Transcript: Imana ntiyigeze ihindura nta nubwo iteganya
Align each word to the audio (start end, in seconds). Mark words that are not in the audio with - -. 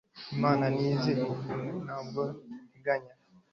Imana 0.35 0.63
ntiyigeze 0.73 1.19
ihindura 1.25 1.63
nta 1.85 1.95
nubwo 1.99 2.21
iteganya 2.65 3.11